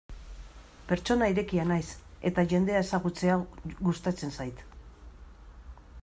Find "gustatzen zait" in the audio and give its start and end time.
3.89-4.65